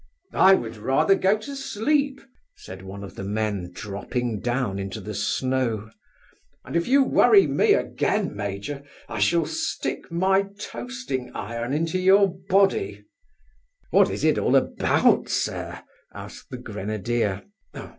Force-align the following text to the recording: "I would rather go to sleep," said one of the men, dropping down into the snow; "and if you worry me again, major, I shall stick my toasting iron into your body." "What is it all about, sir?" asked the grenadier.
"I 0.33 0.55
would 0.55 0.77
rather 0.77 1.13
go 1.13 1.37
to 1.37 1.55
sleep," 1.55 2.21
said 2.55 2.81
one 2.81 3.03
of 3.03 3.13
the 3.13 3.23
men, 3.23 3.69
dropping 3.71 4.39
down 4.39 4.79
into 4.79 4.99
the 4.99 5.13
snow; 5.13 5.91
"and 6.65 6.75
if 6.75 6.87
you 6.87 7.03
worry 7.03 7.45
me 7.45 7.73
again, 7.75 8.35
major, 8.35 8.81
I 9.07 9.19
shall 9.19 9.45
stick 9.45 10.11
my 10.11 10.47
toasting 10.57 11.31
iron 11.35 11.71
into 11.71 11.99
your 11.99 12.33
body." 12.49 13.05
"What 13.91 14.09
is 14.09 14.23
it 14.23 14.39
all 14.39 14.55
about, 14.55 15.29
sir?" 15.29 15.83
asked 16.11 16.49
the 16.49 16.57
grenadier. 16.57 17.43